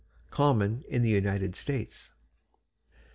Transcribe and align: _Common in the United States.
_Common 0.31 0.83
in 0.89 1.03
the 1.03 1.11
United 1.11 1.55
States. 1.55 2.11